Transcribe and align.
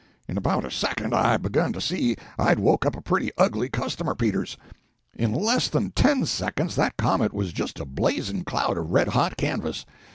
In 0.27 0.35
about 0.35 0.65
a 0.65 0.71
second 0.71 1.13
I 1.13 1.37
begun 1.37 1.73
to 1.73 1.79
see 1.79 2.15
I'd 2.35 2.57
woke 2.57 2.87
up 2.87 2.95
a 2.95 3.03
pretty 3.03 3.29
ugly 3.37 3.69
customer, 3.69 4.15
Peters. 4.15 4.57
In 5.15 5.31
less 5.31 5.67
than 5.67 5.91
ten 5.91 6.25
seconds 6.25 6.75
that 6.75 6.97
comet 6.97 7.33
was 7.33 7.53
just 7.53 7.79
a 7.79 7.85
blazing 7.85 8.43
cloud 8.43 8.79
of 8.79 8.89
red 8.89 9.09
hot 9.09 9.37
canvas. 9.37 9.85